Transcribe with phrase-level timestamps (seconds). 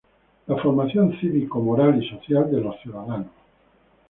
[0.47, 3.27] La formación cívico-moral y social de los ciudadanos.